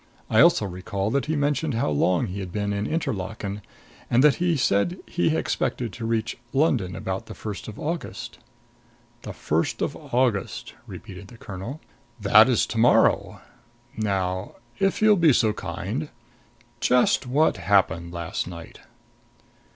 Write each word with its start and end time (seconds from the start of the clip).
I 0.31 0.39
also 0.41 0.65
recall 0.65 1.11
that 1.11 1.27
he 1.27 1.35
mentioned 1.35 1.75
how 1.75 1.91
long 1.91 2.25
he 2.25 2.39
had 2.39 2.51
been 2.51 2.73
in 2.73 2.87
Interlaken, 2.87 3.61
and 4.09 4.23
that 4.23 4.37
he 4.37 4.57
said 4.57 4.97
he 5.05 5.35
expected 5.37 5.93
to 5.93 6.07
reach 6.07 6.39
London 6.53 6.95
about 6.95 7.27
the 7.27 7.35
first 7.35 7.67
of 7.67 7.77
August." 7.77 8.39
"The 9.21 9.31
first 9.31 9.79
of 9.79 9.95
August," 9.95 10.73
repeated 10.87 11.27
the 11.27 11.37
colonel. 11.37 11.81
"That 12.19 12.49
is 12.49 12.65
to 12.65 12.79
morrow. 12.79 13.41
Now 13.95 14.55
if 14.79 15.03
you'll 15.03 15.17
be 15.17 15.33
so 15.33 15.53
kind 15.53 16.09
just 16.79 17.27
what 17.27 17.57
happened 17.57 18.11
last 18.11 18.47
night?" 18.47 18.79